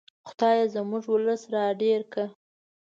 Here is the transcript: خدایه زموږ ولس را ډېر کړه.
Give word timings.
خدایه 0.29 0.65
زموږ 0.75 1.03
ولس 1.09 1.41
را 1.53 1.65
ډېر 1.81 2.01
کړه. 2.11 2.25